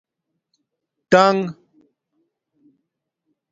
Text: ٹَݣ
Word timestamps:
ٹَݣ 1.11 1.37